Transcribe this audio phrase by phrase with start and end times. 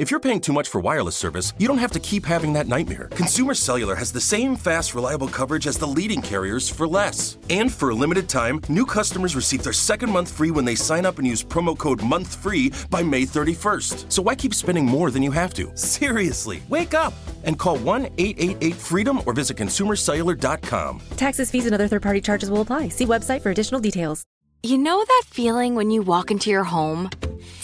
[0.00, 2.66] If you're paying too much for wireless service, you don't have to keep having that
[2.66, 3.08] nightmare.
[3.08, 7.36] Consumer Cellular has the same fast, reliable coverage as the leading carriers for less.
[7.50, 11.04] And for a limited time, new customers receive their second month free when they sign
[11.04, 14.10] up and use promo code MONTHFREE by May 31st.
[14.10, 15.70] So why keep spending more than you have to?
[15.76, 17.12] Seriously, wake up
[17.44, 21.02] and call 1 888 freedom or visit consumercellular.com.
[21.18, 22.88] Taxes, fees, and other third party charges will apply.
[22.88, 24.24] See website for additional details.
[24.62, 27.10] You know that feeling when you walk into your home,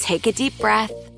[0.01, 0.93] take a deep breath,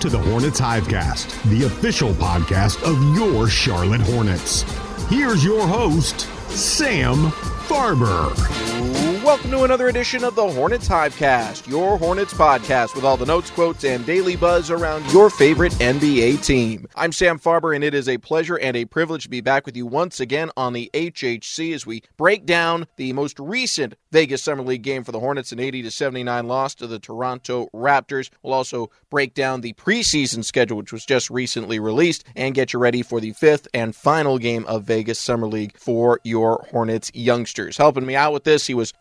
[0.00, 4.62] To the Hornets Hivecast, the official podcast of your Charlotte Hornets.
[5.10, 7.30] Here's your host, Sam
[7.68, 9.09] Farber.
[9.30, 13.48] Welcome to another edition of the Hornets Hivecast, your Hornets podcast with all the notes,
[13.48, 16.88] quotes, and daily buzz around your favorite NBA team.
[16.96, 19.76] I'm Sam Farber, and it is a pleasure and a privilege to be back with
[19.76, 24.64] you once again on the HHC as we break down the most recent Vegas Summer
[24.64, 28.30] League game for the Hornets, an 80 to 79 loss to the Toronto Raptors.
[28.42, 32.80] We'll also break down the preseason schedule, which was just recently released, and get you
[32.80, 37.76] ready for the fifth and final game of Vegas Summer League for your Hornets youngsters.
[37.76, 38.92] Helping me out with this, he was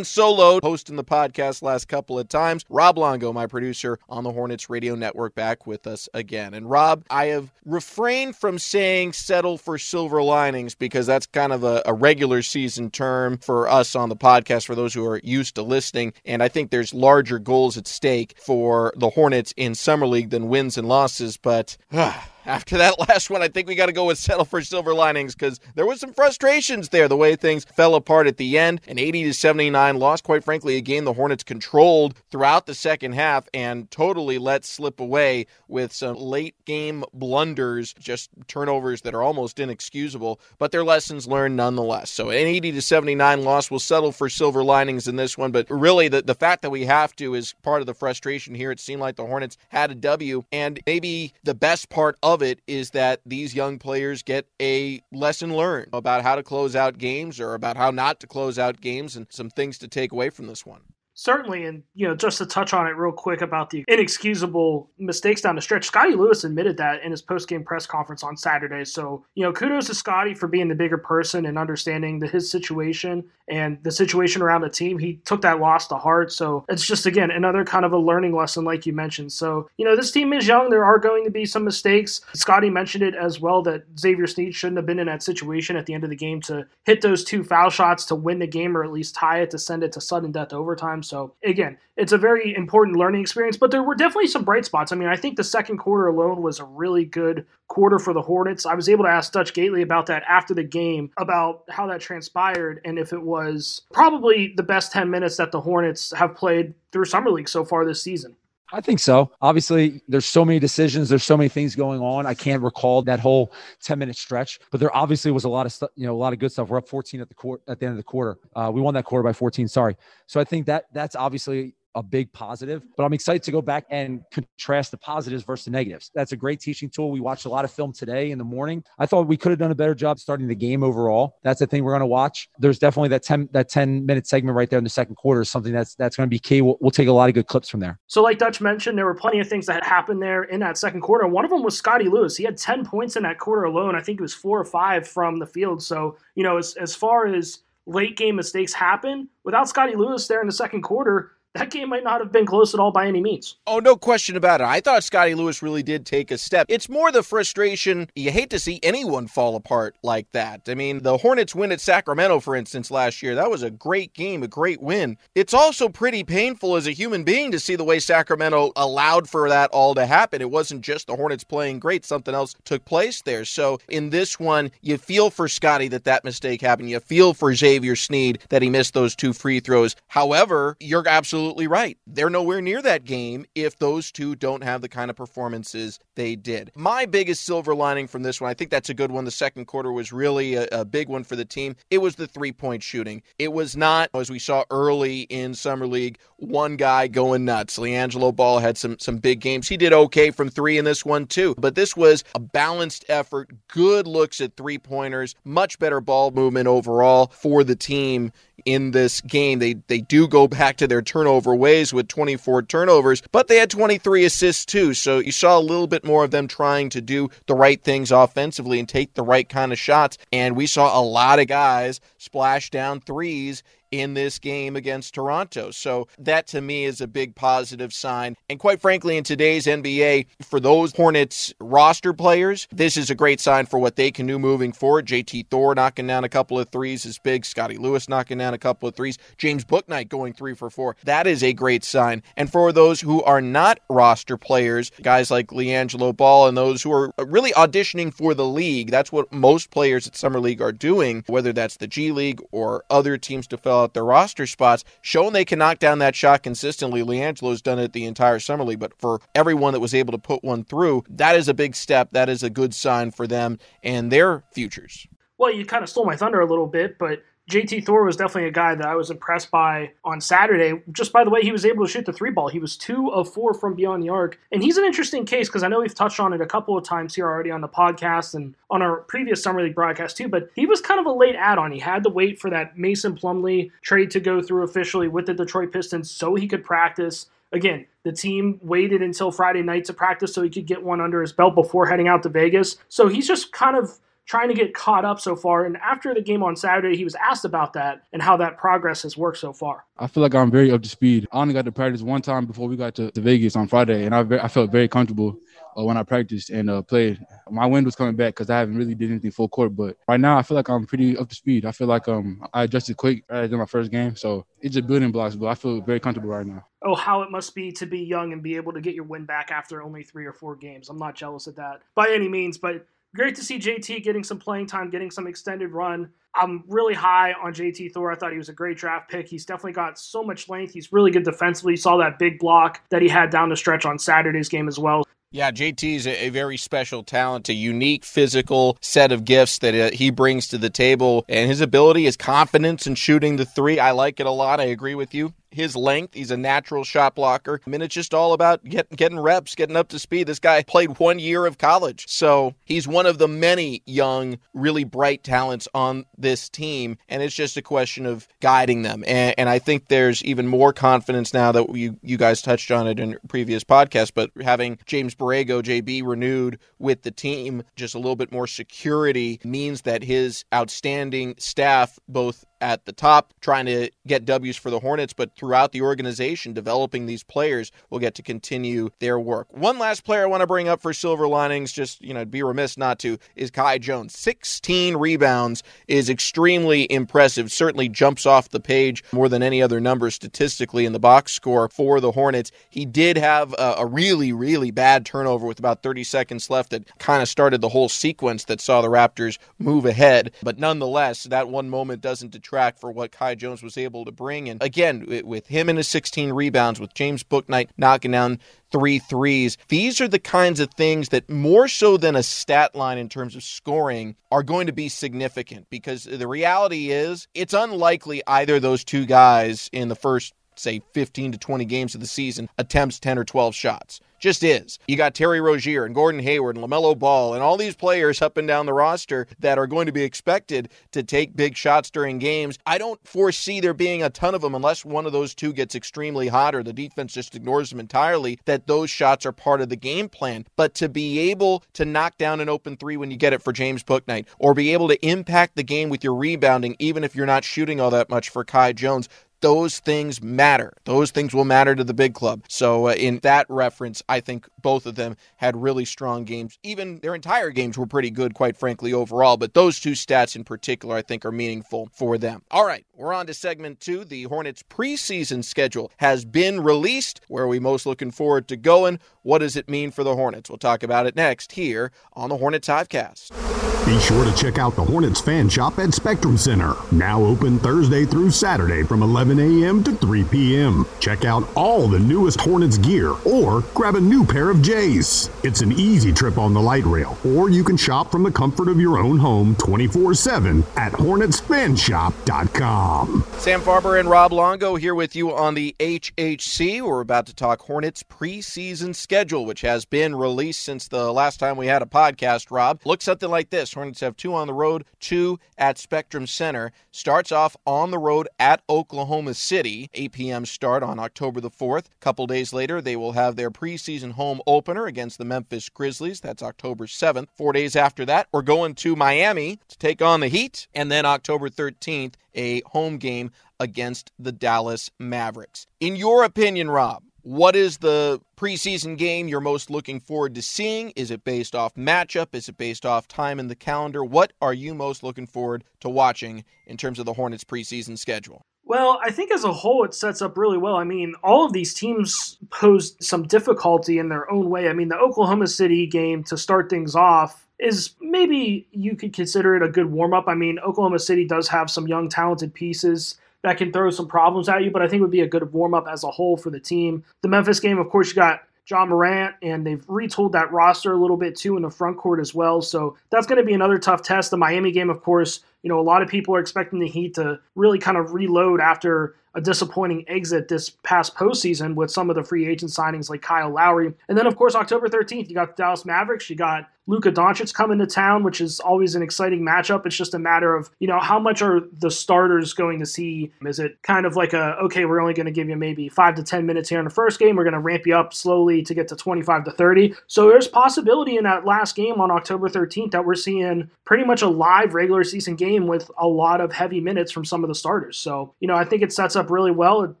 [0.04, 2.64] solo, hosting the podcast last couple of times.
[2.70, 6.54] Rob Longo, my producer on the Hornets Radio Network, back with us again.
[6.54, 11.62] And Rob, I have refrained from saying settle for silver linings because that's kind of
[11.62, 15.56] a, a regular season term for us on the podcast, for those who are used
[15.56, 16.14] to listening.
[16.24, 20.48] And I think there's larger goals at stake for the Hornets in Summer League than
[20.48, 21.36] wins and losses.
[21.36, 21.76] But.
[21.92, 24.94] Ah, after that last one, I think we got to go with settle for silver
[24.94, 27.08] linings because there was some frustrations there.
[27.08, 30.20] The way things fell apart at the end, an 80 to 79 loss.
[30.20, 35.00] Quite frankly, a game the Hornets controlled throughout the second half and totally let slip
[35.00, 40.40] away with some late game blunders, just turnovers that are almost inexcusable.
[40.58, 42.10] But their lessons learned nonetheless.
[42.10, 45.52] So an 80 to 79 loss will settle for silver linings in this one.
[45.52, 48.70] But really, the the fact that we have to is part of the frustration here.
[48.70, 52.60] It seemed like the Hornets had a W, and maybe the best part of it
[52.66, 57.40] is that these young players get a lesson learned about how to close out games
[57.40, 60.46] or about how not to close out games and some things to take away from
[60.46, 60.80] this one.
[61.18, 65.40] Certainly, and you know, just to touch on it real quick about the inexcusable mistakes
[65.40, 68.84] down the stretch, Scottie Lewis admitted that in his post-game press conference on Saturday.
[68.84, 72.50] So, you know, kudos to Scottie for being the bigger person and understanding the, his
[72.50, 74.98] situation and the situation around the team.
[74.98, 76.32] He took that loss to heart.
[76.32, 79.32] So it's just again another kind of a learning lesson, like you mentioned.
[79.32, 80.68] So, you know, this team is young.
[80.68, 82.20] There are going to be some mistakes.
[82.34, 85.86] Scottie mentioned it as well that Xavier Sneed shouldn't have been in that situation at
[85.86, 88.76] the end of the game to hit those two foul shots to win the game
[88.76, 91.02] or at least tie it to send it to sudden death overtime.
[91.06, 94.92] So again, it's a very important learning experience, but there were definitely some bright spots.
[94.92, 98.22] I mean, I think the second quarter alone was a really good quarter for the
[98.22, 98.66] Hornets.
[98.66, 102.00] I was able to ask Dutch Gaitley about that after the game, about how that
[102.00, 106.74] transpired, and if it was probably the best 10 minutes that the Hornets have played
[106.92, 108.36] through Summer League so far this season.
[108.72, 109.30] I think so.
[109.40, 111.08] Obviously, there's so many decisions.
[111.08, 112.26] There's so many things going on.
[112.26, 113.52] I can't recall that whole
[113.82, 116.32] 10 minute stretch, but there obviously was a lot of stuff, you know, a lot
[116.32, 116.68] of good stuff.
[116.68, 118.38] We're up 14 at the court at the end of the quarter.
[118.56, 119.68] Uh, we won that quarter by 14.
[119.68, 119.96] Sorry.
[120.26, 122.82] So I think that that's obviously a big positive.
[122.96, 126.10] But I'm excited to go back and contrast the positives versus the negatives.
[126.14, 127.10] That's a great teaching tool.
[127.10, 128.84] We watched a lot of film today in the morning.
[128.98, 131.38] I thought we could have done a better job starting the game overall.
[131.42, 132.48] That's the thing we're going to watch.
[132.58, 135.48] There's definitely that 10 that 10 minute segment right there in the second quarter is
[135.48, 136.62] something that's that's going to be key.
[136.62, 137.98] We'll, we'll take a lot of good clips from there.
[138.06, 141.00] So, like Dutch mentioned, there were plenty of things that happened there in that second
[141.00, 141.26] quarter.
[141.26, 142.36] One of them was Scottie Lewis.
[142.36, 143.96] He had 10 points in that quarter alone.
[143.96, 145.82] I think it was four or five from the field.
[145.82, 150.40] So, you know, as, as far as late game mistakes happen, without Scottie Lewis there
[150.40, 153.20] in the second quarter, that game might not have been close at all by any
[153.20, 153.56] means.
[153.66, 154.64] Oh, no question about it.
[154.64, 156.66] I thought Scottie Lewis really did take a step.
[156.68, 158.08] It's more the frustration.
[158.14, 160.62] You hate to see anyone fall apart like that.
[160.68, 163.34] I mean, the Hornets win at Sacramento, for instance, last year.
[163.34, 165.16] That was a great game, a great win.
[165.34, 169.48] It's also pretty painful as a human being to see the way Sacramento allowed for
[169.48, 170.40] that all to happen.
[170.40, 173.44] It wasn't just the Hornets playing great, something else took place there.
[173.44, 176.90] So in this one, you feel for Scottie that that mistake happened.
[176.90, 179.96] You feel for Xavier Sneed that he missed those two free throws.
[180.08, 181.98] However, you're absolutely right.
[182.06, 186.34] They're nowhere near that game if those two don't have the kind of performances they
[186.34, 186.72] did.
[186.74, 189.24] My biggest silver lining from this one, I think that's a good one.
[189.24, 191.76] The second quarter was really a, a big one for the team.
[191.90, 193.22] It was the three point shooting.
[193.38, 197.78] It was not, as we saw early in Summer League, one guy going nuts.
[197.78, 199.68] LiAngelo Ball had some, some big games.
[199.68, 201.54] He did okay from three in this one, too.
[201.58, 206.66] But this was a balanced effort, good looks at three pointers, much better ball movement
[206.66, 208.32] overall for the team
[208.64, 209.58] in this game.
[209.58, 213.70] They they do go back to their turnover ways with 24 turnovers, but they had
[213.70, 214.94] 23 assists too.
[214.94, 218.10] So you saw a little bit more of them trying to do the right things
[218.10, 220.18] offensively and take the right kind of shots.
[220.32, 225.70] And we saw a lot of guys splash down threes in this game against Toronto.
[225.70, 228.36] So that to me is a big positive sign.
[228.48, 233.40] And quite frankly, in today's NBA, for those Hornets roster players, this is a great
[233.40, 235.06] sign for what they can do moving forward.
[235.06, 237.44] JT Thor knocking down a couple of threes is big.
[237.44, 239.18] Scottie Lewis knocking down a couple of threes.
[239.38, 240.96] James Bouknight going three for four.
[241.04, 242.22] That is a great sign.
[242.36, 246.92] And for those who are not roster players, guys like LiAngelo Ball and those who
[246.92, 251.24] are really auditioning for the league, that's what most players at Summer League are doing,
[251.26, 254.84] whether that's the G League or other teams to fill Uh, out their roster spots,
[255.00, 257.02] showing they can knock down that shot consistently.
[257.02, 260.42] LiAngelo's done it the entire summer league, but for everyone that was able to put
[260.42, 262.10] one through, that is a big step.
[262.12, 265.06] That is a good sign for them and their futures.
[265.38, 268.48] Well, you kind of stole my thunder a little bit, but JT Thor was definitely
[268.48, 271.64] a guy that I was impressed by on Saturday, just by the way he was
[271.64, 272.48] able to shoot the three ball.
[272.48, 274.40] He was two of four from beyond the arc.
[274.50, 276.82] And he's an interesting case because I know we've touched on it a couple of
[276.82, 280.50] times here already on the podcast and on our previous Summer League broadcast too, but
[280.56, 281.70] he was kind of a late add on.
[281.70, 285.34] He had to wait for that Mason Plumlee trade to go through officially with the
[285.34, 287.26] Detroit Pistons so he could practice.
[287.52, 291.20] Again, the team waited until Friday night to practice so he could get one under
[291.20, 292.76] his belt before heading out to Vegas.
[292.88, 295.64] So he's just kind of trying to get caught up so far.
[295.64, 299.02] And after the game on Saturday, he was asked about that and how that progress
[299.02, 299.84] has worked so far.
[299.98, 301.26] I feel like I'm very up to speed.
[301.32, 304.04] I only got to practice one time before we got to, to Vegas on Friday,
[304.04, 305.38] and I, I felt very comfortable
[305.78, 307.18] uh, when I practiced and uh, played.
[307.50, 310.20] My wind was coming back because I haven't really did anything full court, but right
[310.20, 311.64] now I feel like I'm pretty up to speed.
[311.64, 315.12] I feel like um I adjusted quick in my first game, so it's just building
[315.12, 315.36] blocks.
[315.36, 316.64] But I feel very comfortable right now.
[316.82, 319.24] Oh, how it must be to be young and be able to get your win
[319.24, 320.88] back after only three or four games.
[320.88, 322.86] I'm not jealous of that by any means, but
[323.16, 326.10] great to see JT getting some playing time, getting some extended run.
[326.34, 328.12] I'm really high on JT Thor.
[328.12, 329.26] I thought he was a great draft pick.
[329.26, 330.72] He's definitely got so much length.
[330.72, 331.72] He's really good defensively.
[331.72, 334.78] You saw that big block that he had down the stretch on Saturday's game as
[334.78, 335.04] well.
[335.32, 339.94] Yeah, JT is a, very special talent, a unique physical set of gifts that uh,
[339.94, 341.24] he brings to the table.
[341.28, 344.60] And his ability, his confidence in shooting the three, I like it a lot.
[344.60, 346.14] I agree with you his length.
[346.14, 347.60] He's a natural shot blocker.
[347.66, 350.26] I mean, it's just all about get, getting reps, getting up to speed.
[350.26, 352.04] This guy played one year of college.
[352.08, 356.98] So he's one of the many young, really bright talents on this team.
[357.08, 359.02] And it's just a question of guiding them.
[359.06, 362.86] And, and I think there's even more confidence now that you, you guys touched on
[362.86, 367.98] it in previous podcasts, but having James Borrego, JB, renewed with the team, just a
[367.98, 373.90] little bit more security means that his outstanding staff, both at the top trying to
[374.06, 378.22] get W's for the Hornets, but throughout the organization, developing these players will get to
[378.22, 379.46] continue their work.
[379.52, 382.42] One last player I want to bring up for Silver Linings, just, you know, be
[382.42, 384.16] remiss not to, is Kai Jones.
[384.18, 387.52] 16 rebounds is extremely impressive.
[387.52, 391.68] Certainly jumps off the page more than any other number statistically in the box score
[391.68, 392.52] for the Hornets.
[392.70, 396.98] He did have a, a really, really bad turnover with about 30 seconds left that
[396.98, 400.32] kind of started the whole sequence that saw the Raptors move ahead.
[400.42, 404.48] But nonetheless, that one moment doesn't track for what Kai Jones was able to bring.
[404.48, 408.38] And again, with him and his 16 rebounds, with James Bouknight knocking down
[408.70, 409.58] three threes.
[409.68, 413.34] These are the kinds of things that, more so than a stat line in terms
[413.34, 418.62] of scoring, are going to be significant because the reality is it's unlikely either of
[418.62, 423.00] those two guys in the first, say, 15 to 20 games of the season attempts
[423.00, 424.00] 10 or 12 shots.
[424.18, 424.78] Just is.
[424.88, 428.38] You got Terry Rozier and Gordon Hayward and LaMelo Ball and all these players up
[428.38, 432.18] and down the roster that are going to be expected to take big shots during
[432.18, 432.58] games.
[432.64, 435.74] I don't foresee there being a ton of them unless one of those two gets
[435.74, 439.68] extremely hot or the defense just ignores them entirely, that those shots are part of
[439.68, 440.46] the game plan.
[440.56, 443.52] But to be able to knock down an open three when you get it for
[443.52, 447.26] James Bouknight or be able to impact the game with your rebounding, even if you're
[447.26, 449.08] not shooting all that much for Kai Jones,
[449.40, 450.72] those things matter.
[450.84, 452.42] Those things will matter to the big club.
[452.48, 456.58] So, uh, in that reference, I think both of them had really strong games.
[456.62, 459.36] Even their entire games were pretty good, quite frankly, overall.
[459.36, 462.42] But those two stats in particular, I think, are meaningful for them.
[462.50, 464.04] All right, we're on to segment two.
[464.04, 467.20] The Hornets preseason schedule has been released.
[467.28, 468.98] Where are we most looking forward to going?
[469.22, 470.48] What does it mean for the Hornets?
[470.48, 473.56] We'll talk about it next here on the Hornets Hivecast.
[473.86, 478.04] Be sure to check out the Hornets fan shop at Spectrum Center, now open Thursday
[478.04, 479.82] through Saturday from 11 a.m.
[479.84, 480.86] to 3 p.m.
[481.00, 485.30] Check out all the newest Hornets gear or grab a new pair of J's.
[485.42, 488.68] It's an easy trip on the light rail, or you can shop from the comfort
[488.68, 493.24] of your own home 24 7 at HornetsFanshop.com.
[493.38, 496.82] Sam Farber and Rob Longo here with you on the HHC.
[496.82, 501.56] We're about to talk Hornets preseason schedule, which has been released since the last time
[501.56, 502.80] we had a podcast, Rob.
[502.84, 506.72] Looks something like this Hornets have two on the road, two at Spectrum Center.
[506.90, 510.46] Starts off on the road at Oklahoma City, 8 p.m.
[510.46, 511.86] start on October the 4th.
[511.86, 516.20] A couple days later, they will have their preseason home opener against the Memphis Grizzlies.
[516.20, 517.28] That's October 7th.
[517.34, 520.68] Four days after that, we're going to Miami to take on the Heat.
[520.74, 525.66] And then October 13th, a home game against the Dallas Mavericks.
[525.80, 530.90] In your opinion, Rob, what is the preseason game you're most looking forward to seeing?
[530.90, 532.28] Is it based off matchup?
[532.34, 534.04] Is it based off time in the calendar?
[534.04, 538.46] What are you most looking forward to watching in terms of the Hornets preseason schedule?
[538.68, 540.74] Well, I think as a whole, it sets up really well.
[540.74, 544.68] I mean, all of these teams posed some difficulty in their own way.
[544.68, 549.54] I mean, the Oklahoma City game to start things off is maybe you could consider
[549.54, 550.24] it a good warm up.
[550.26, 554.48] I mean, Oklahoma City does have some young, talented pieces that can throw some problems
[554.48, 556.36] at you, but I think it would be a good warm up as a whole
[556.36, 557.04] for the team.
[557.22, 561.00] The Memphis game, of course, you got Ja Morant, and they've retooled that roster a
[561.00, 562.60] little bit too in the front court as well.
[562.60, 564.32] So that's going to be another tough test.
[564.32, 567.14] The Miami game, of course, you know, a lot of people are expecting the Heat
[567.14, 572.16] to really kind of reload after a disappointing exit this past postseason with some of
[572.16, 573.92] the free agent signings like Kyle Lowry.
[574.08, 576.28] And then, of course, October 13th, you got the Dallas Mavericks.
[576.28, 579.86] You got Luka Doncic coming to town, which is always an exciting matchup.
[579.86, 583.32] It's just a matter of, you know, how much are the starters going to see?
[583.44, 586.14] Is it kind of like a, okay, we're only going to give you maybe five
[586.14, 587.36] to 10 minutes here in the first game.
[587.36, 589.94] We're going to ramp you up slowly to get to 25 to 30.
[590.06, 594.22] So there's possibility in that last game on October 13th that we're seeing pretty much
[594.22, 597.54] a live regular season game with a lot of heavy minutes from some of the
[597.54, 597.96] starters.
[597.96, 599.82] So, you know, I think it sets up really well.
[599.82, 600.00] It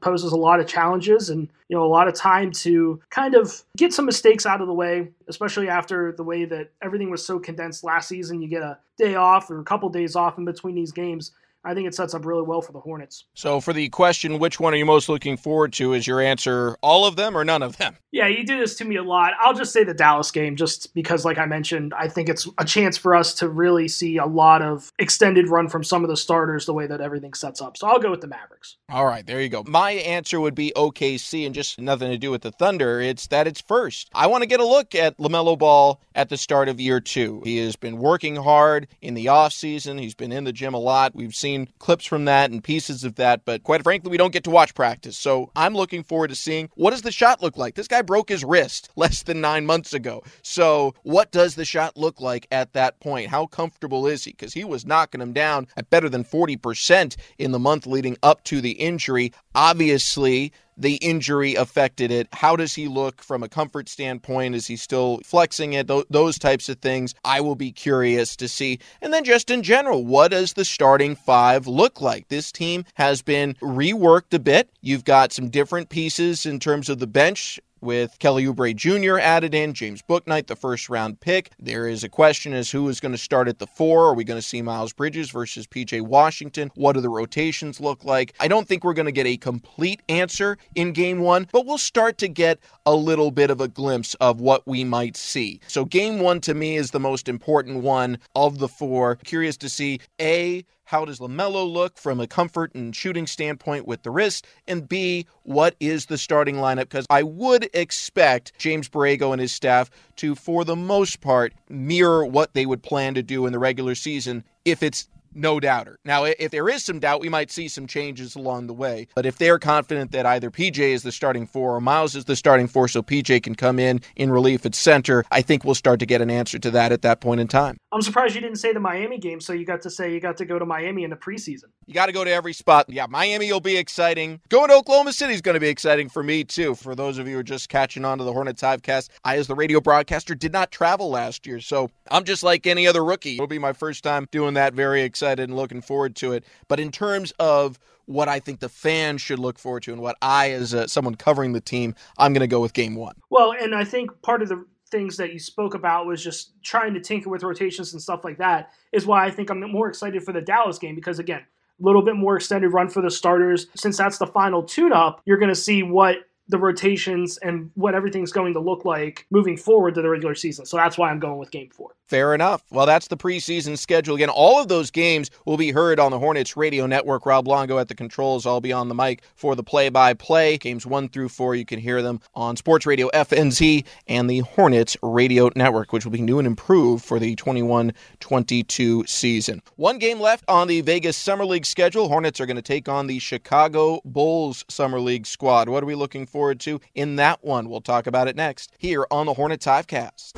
[0.00, 3.62] poses a lot of challenges and, you know, a lot of time to kind of
[3.76, 7.38] get some mistakes out of the way, especially after the way that everything was so
[7.38, 8.42] condensed last season.
[8.42, 11.32] You get a day off or a couple days off in between these games.
[11.66, 13.24] I think it sets up really well for the Hornets.
[13.34, 15.94] So, for the question, which one are you most looking forward to?
[15.94, 17.96] Is your answer all of them or none of them?
[18.12, 19.32] Yeah, you do this to me a lot.
[19.40, 22.64] I'll just say the Dallas game, just because, like I mentioned, I think it's a
[22.64, 26.16] chance for us to really see a lot of extended run from some of the
[26.16, 27.76] starters the way that everything sets up.
[27.76, 28.76] So, I'll go with the Mavericks.
[28.88, 29.64] All right, there you go.
[29.66, 33.00] My answer would be OKC, and just nothing to do with the Thunder.
[33.00, 34.08] It's that it's first.
[34.14, 37.42] I want to get a look at LaMelo Ball at the start of year two.
[37.44, 41.14] He has been working hard in the offseason, he's been in the gym a lot.
[41.14, 44.44] We've seen clips from that and pieces of that, but quite frankly, we don't get
[44.44, 45.16] to watch practice.
[45.16, 47.74] So I'm looking forward to seeing what does the shot look like.
[47.74, 50.22] This guy broke his wrist less than nine months ago.
[50.42, 53.30] So what does the shot look like at that point?
[53.30, 54.32] How comfortable is he?
[54.32, 58.44] Because he was knocking him down at better than 40% in the month leading up
[58.44, 59.32] to the injury.
[59.54, 62.28] Obviously, the injury affected it.
[62.32, 64.54] How does he look from a comfort standpoint?
[64.54, 65.90] Is he still flexing it?
[66.10, 68.78] Those types of things I will be curious to see.
[69.00, 72.28] And then just in general, what does the starting five look like?
[72.28, 74.70] This team has been reworked a bit.
[74.80, 79.18] You've got some different pieces in terms of the bench with Kelly Oubre Jr.
[79.18, 81.50] added in, James Bouknight, the first round pick.
[81.58, 84.08] There is a question as who is going to start at the four.
[84.08, 86.70] Are we going to see Miles Bridges versus PJ Washington?
[86.74, 88.34] What do the rotations look like?
[88.40, 91.78] I don't think we're going to get a complete answer in game one, but we'll
[91.78, 95.60] start to get a little bit of a glimpse of what we might see.
[95.66, 99.16] So, game one to me is the most important one of the four.
[99.16, 104.04] Curious to see A, how does LaMelo look from a comfort and shooting standpoint with
[104.04, 104.46] the wrist?
[104.68, 106.88] And B, what is the starting lineup?
[106.88, 112.26] Because I would expect James Borrego and his staff to, for the most part, mirror
[112.26, 115.98] what they would plan to do in the regular season if it's no doubter.
[116.04, 119.08] Now, if there is some doubt, we might see some changes along the way.
[119.14, 122.36] But if they're confident that either PJ is the starting four or Miles is the
[122.36, 126.00] starting four, so PJ can come in in relief at center, I think we'll start
[126.00, 127.76] to get an answer to that at that point in time.
[127.92, 130.36] I'm surprised you didn't say the Miami game, so you got to say you got
[130.38, 131.64] to go to Miami in the preseason.
[131.86, 132.86] You got to go to every spot.
[132.88, 134.40] Yeah, Miami will be exciting.
[134.48, 136.74] Going to Oklahoma City is going to be exciting for me, too.
[136.74, 139.46] For those of you who are just catching on to the Hornets Hivecast, I, as
[139.46, 143.34] the radio broadcaster, did not travel last year, so I'm just like any other rookie.
[143.34, 144.74] It'll be my first time doing that.
[144.74, 146.44] Very excited and looking forward to it.
[146.68, 150.16] But in terms of what I think the fans should look forward to and what
[150.22, 153.16] I, as uh, someone covering the team, I'm going to go with game one.
[153.30, 156.94] Well, and I think part of the things that you spoke about was just trying
[156.94, 160.22] to tinker with rotations and stuff like that is why I think I'm more excited
[160.22, 163.66] for the Dallas game because again, a little bit more extended run for the starters.
[163.74, 167.94] Since that's the final tune up, you're going to see what the rotations and what
[167.94, 170.64] everything's going to look like moving forward to the regular season.
[170.66, 171.90] So that's why I'm going with game four.
[172.08, 172.62] Fair enough.
[172.70, 174.14] Well, that's the preseason schedule.
[174.14, 177.26] Again, all of those games will be heard on the Hornets radio network.
[177.26, 178.46] Rob Longo at the controls.
[178.46, 180.56] I'll be on the mic for the play by play.
[180.56, 184.96] Games one through four, you can hear them on Sports Radio FNZ and the Hornets
[185.02, 189.60] radio network, which will be new and improved for the 21 22 season.
[189.74, 192.06] One game left on the Vegas Summer League schedule.
[192.08, 195.68] Hornets are going to take on the Chicago Bulls Summer League squad.
[195.68, 197.70] What are we looking forward to in that one?
[197.70, 200.36] We'll talk about it next here on the Hornets Hivecast.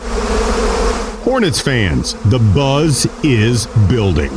[1.24, 4.30] Hornets fans, the buzz is building.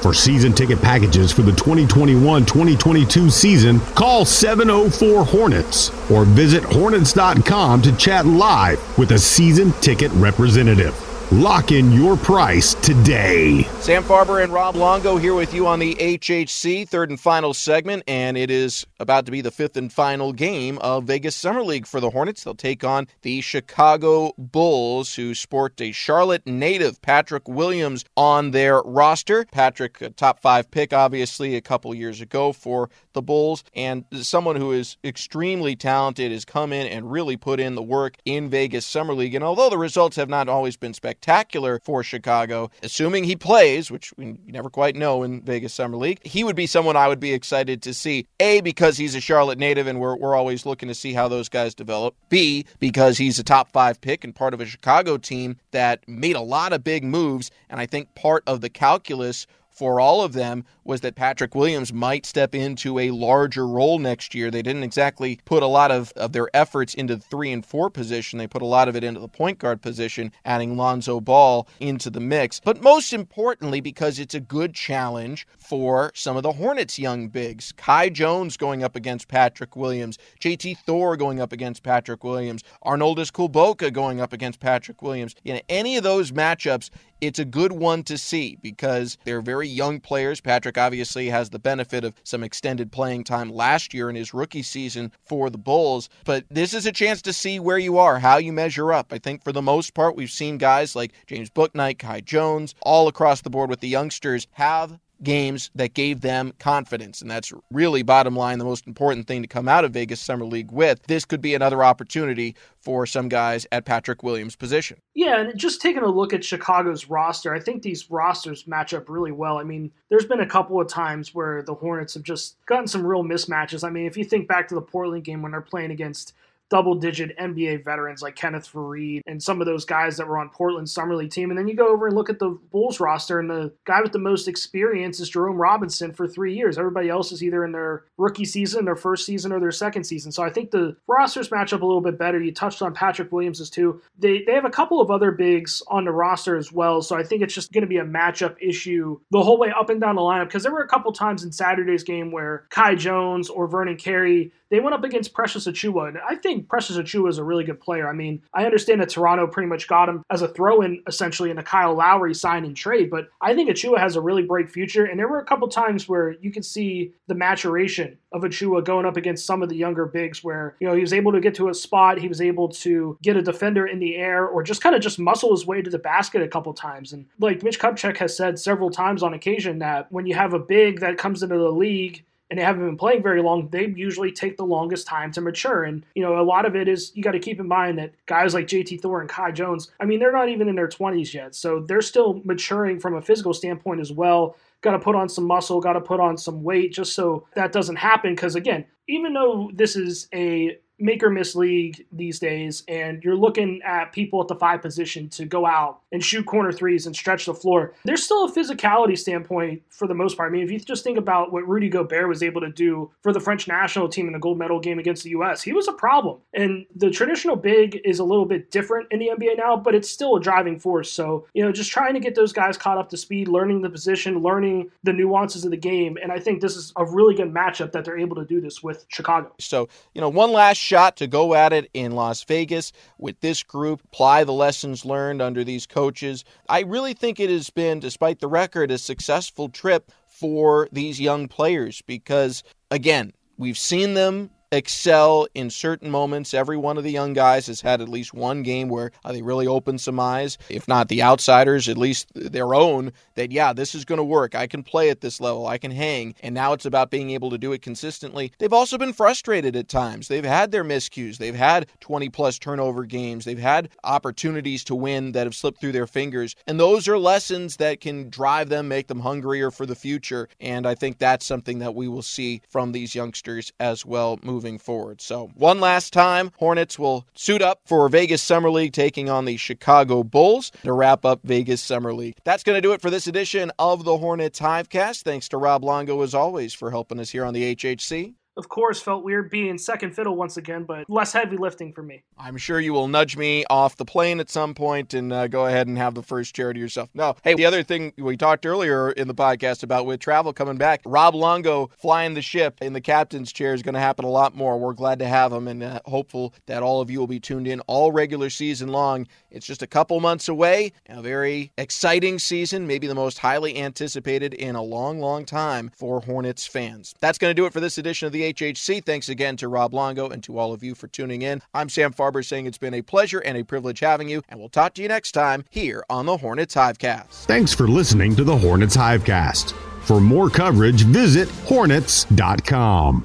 [0.00, 7.82] For season ticket packages for the 2021 2022 season, call 704 Hornets or visit Hornets.com
[7.82, 11.07] to chat live with a season ticket representative.
[11.30, 13.64] Lock in your price today.
[13.80, 18.02] Sam Farber and Rob Longo here with you on the HHC third and final segment,
[18.08, 21.86] and it is about to be the fifth and final game of Vegas Summer League
[21.86, 22.44] for the Hornets.
[22.44, 28.80] They'll take on the Chicago Bulls, who sport a Charlotte native, Patrick Williams, on their
[28.80, 29.44] roster.
[29.52, 34.56] Patrick, a top five pick, obviously, a couple years ago for the Bulls, and someone
[34.56, 38.86] who is extremely talented, has come in and really put in the work in Vegas
[38.86, 39.34] Summer League.
[39.34, 42.70] And although the results have not always been spectacular, for Chicago.
[42.82, 46.66] Assuming he plays, which we never quite know in Vegas Summer League, he would be
[46.66, 48.26] someone I would be excited to see.
[48.40, 51.48] A, because he's a Charlotte native and we're, we're always looking to see how those
[51.48, 52.14] guys develop.
[52.28, 56.36] B, because he's a top five pick and part of a Chicago team that made
[56.36, 57.50] a lot of big moves.
[57.70, 59.46] And I think part of the calculus
[59.78, 64.34] for all of them was that Patrick Williams might step into a larger role next
[64.34, 64.50] year.
[64.50, 67.88] They didn't exactly put a lot of, of their efforts into the three and four
[67.88, 68.40] position.
[68.40, 72.10] They put a lot of it into the point guard position, adding Lonzo Ball into
[72.10, 72.58] the mix.
[72.58, 77.72] But most importantly, because it's a good challenge for some of the Hornets' young bigs.
[77.76, 83.30] Kai Jones going up against Patrick Williams, JT Thor going up against Patrick Williams, Arnoldas
[83.30, 85.36] Kulboka going up against Patrick Williams.
[85.44, 90.00] In any of those matchups, it's a good one to see because they're very young
[90.00, 90.40] players.
[90.40, 94.62] Patrick obviously has the benefit of some extended playing time last year in his rookie
[94.62, 98.36] season for the Bulls, but this is a chance to see where you are, how
[98.36, 99.12] you measure up.
[99.12, 103.08] I think for the most part, we've seen guys like James Bouknight, Kai Jones, all
[103.08, 107.20] across the board with the youngsters have games that gave them confidence.
[107.20, 110.44] And that's really, bottom line, the most important thing to come out of Vegas Summer
[110.44, 111.02] League with.
[111.04, 115.00] This could be another opportunity for some guys at Patrick Williams' position.
[115.14, 119.08] Yeah, and just taking a look at Chicago's roster, I think these rosters match up
[119.08, 119.58] really well.
[119.58, 123.06] I mean, there's been a couple of times where the Hornets have just gotten some
[123.06, 123.86] real mismatches.
[123.86, 126.34] I mean, if you think back to the Portland game when they're playing against
[126.70, 130.50] double digit NBA veterans like Kenneth Faried and some of those guys that were on
[130.50, 131.50] Portland's Summer League team.
[131.50, 134.12] And then you go over and look at the Bulls roster, and the guy with
[134.12, 136.78] the most experience is Jerome Robinson for three years.
[136.78, 140.32] Everybody else is either in their rookie season, their first season, or their second season.
[140.32, 142.40] So I think the rosters match up a little bit better.
[142.40, 144.00] You touched on Patrick Williams too.
[144.18, 147.02] They, they have a couple of other bigs on the roster as well.
[147.02, 149.90] So I think it's just going to be a matchup issue the whole way up
[149.90, 152.94] and down the lineup because there were a couple times in Saturday's game where Kai
[152.94, 157.28] Jones or Vernon Carey they went up against Precious Achiuwa, and I think Precious Achiuwa
[157.28, 158.08] is a really good player.
[158.08, 161.58] I mean, I understand that Toronto pretty much got him as a throw-in essentially in
[161.58, 165.04] a Kyle Lowry sign and trade, but I think Achiuwa has a really bright future.
[165.04, 169.06] And there were a couple times where you could see the maturation of Achiuwa going
[169.06, 171.54] up against some of the younger bigs, where you know he was able to get
[171.54, 174.82] to a spot, he was able to get a defender in the air, or just
[174.82, 177.12] kind of just muscle his way to the basket a couple times.
[177.12, 180.58] And like Mitch Kupchak has said several times on occasion that when you have a
[180.58, 184.32] big that comes into the league and they haven't been playing very long, they usually
[184.32, 185.84] take the longest time to mature.
[185.84, 188.12] And, you know, a lot of it is you got to keep in mind that
[188.26, 191.34] guys like JT Thor and Kai Jones, I mean, they're not even in their 20s
[191.34, 191.54] yet.
[191.54, 194.56] So they're still maturing from a physical standpoint as well.
[194.80, 197.72] Got to put on some muscle, got to put on some weight just so that
[197.72, 198.34] doesn't happen.
[198.34, 203.36] Because, again, even though this is a make or miss league these days, and you're
[203.36, 207.14] looking at people at the five position to go out and shoot corner threes and
[207.14, 207.94] stretch the floor.
[208.04, 210.50] There's still a physicality standpoint for the most part.
[210.50, 213.32] I mean, if you just think about what Rudy Gobert was able to do for
[213.32, 215.92] the French national team in the gold medal game against the U.S., he was a
[215.92, 216.38] problem.
[216.54, 220.10] And the traditional big is a little bit different in the NBA now, but it's
[220.10, 221.12] still a driving force.
[221.12, 223.90] So, you know, just trying to get those guys caught up to speed, learning the
[223.90, 226.18] position, learning the nuances of the game.
[226.22, 228.82] And I think this is a really good matchup that they're able to do this
[228.82, 229.52] with Chicago.
[229.58, 233.62] So, you know, one last shot to go at it in Las Vegas with this
[233.62, 236.44] group, apply the lessons learned under these coaches.
[236.68, 241.46] I really think it has been, despite the record, a successful trip for these young
[241.46, 246.54] players because, again, we've seen them excel in certain moments.
[246.54, 249.42] Every one of the young guys has had at least one game where uh, they
[249.42, 253.94] really opened some eyes, if not the outsiders, at least their own, that, yeah, this
[253.94, 254.54] is going to work.
[254.54, 255.66] I can play at this level.
[255.66, 256.34] I can hang.
[256.42, 258.52] And now it's about being able to do it consistently.
[258.58, 260.28] They've also been frustrated at times.
[260.28, 261.38] They've had their miscues.
[261.38, 263.44] They've had 20 plus turnover games.
[263.44, 266.54] They've had opportunities to win that have slipped through their fingers.
[266.66, 270.48] And those are lessons that can drive them, make them hungrier for the future.
[270.60, 274.57] And I think that's something that we will see from these youngsters as well moving
[274.58, 275.20] moving forward.
[275.20, 279.56] So, one last time, Hornets will suit up for Vegas Summer League taking on the
[279.56, 282.34] Chicago Bulls to wrap up Vegas Summer League.
[282.42, 285.22] That's going to do it for this edition of the Hornets Hivecast.
[285.22, 289.00] Thanks to Rob Longo, as always, for helping us here on the HHC of course,
[289.00, 292.24] felt weird being second fiddle once again, but less heavy lifting for me.
[292.36, 295.66] I'm sure you will nudge me off the plane at some point and uh, go
[295.66, 297.08] ahead and have the first chair to yourself.
[297.14, 300.76] No, hey, the other thing we talked earlier in the podcast about with travel coming
[300.76, 304.30] back, Rob Longo flying the ship in the captain's chair is going to happen a
[304.30, 304.76] lot more.
[304.76, 307.68] We're glad to have him and uh, hopeful that all of you will be tuned
[307.68, 309.28] in all regular season long.
[309.52, 314.52] It's just a couple months away, a very exciting season, maybe the most highly anticipated
[314.52, 317.14] in a long, long time for Hornets fans.
[317.20, 319.04] That's going to do it for this edition of the HHC.
[319.04, 321.62] Thanks again to Rob Longo and to all of you for tuning in.
[321.74, 324.68] I'm Sam Farber saying it's been a pleasure and a privilege having you, and we'll
[324.68, 327.44] talk to you next time here on the Hornets Hivecast.
[327.46, 329.72] Thanks for listening to the Hornets Hivecast.
[330.02, 333.24] For more coverage, visit hornets.com.